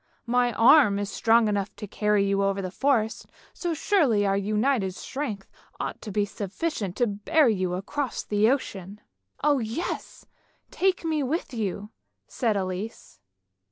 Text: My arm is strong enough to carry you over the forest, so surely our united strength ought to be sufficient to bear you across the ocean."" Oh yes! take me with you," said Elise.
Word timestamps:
My 0.25 0.51
arm 0.53 0.97
is 0.97 1.11
strong 1.11 1.47
enough 1.47 1.75
to 1.75 1.85
carry 1.85 2.25
you 2.25 2.41
over 2.43 2.59
the 2.59 2.71
forest, 2.71 3.27
so 3.53 3.75
surely 3.75 4.25
our 4.25 4.35
united 4.35 4.95
strength 4.95 5.51
ought 5.79 6.01
to 6.01 6.11
be 6.11 6.25
sufficient 6.25 6.95
to 6.95 7.05
bear 7.05 7.47
you 7.47 7.75
across 7.75 8.23
the 8.23 8.49
ocean."" 8.49 8.99
Oh 9.43 9.59
yes! 9.59 10.25
take 10.71 11.05
me 11.05 11.21
with 11.21 11.53
you," 11.53 11.91
said 12.27 12.57
Elise. 12.57 13.19